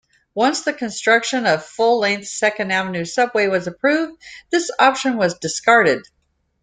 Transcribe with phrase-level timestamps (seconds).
[0.33, 6.01] Once the construction of full-length Second Avenue Subway was approved, this option was discarded.